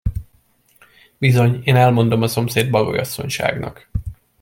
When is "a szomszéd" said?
2.21-2.69